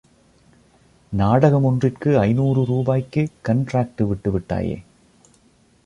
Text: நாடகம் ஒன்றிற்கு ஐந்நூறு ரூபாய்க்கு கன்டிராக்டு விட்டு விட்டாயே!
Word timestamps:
நாடகம் 1.11 1.63
ஒன்றிற்கு 1.63 2.19
ஐந்நூறு 2.19 2.65
ரூபாய்க்கு 2.65 3.23
கன்டிராக்டு 3.47 4.07
விட்டு 4.07 4.31
விட்டாயே! 4.31 4.77